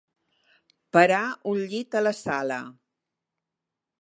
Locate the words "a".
2.01-2.03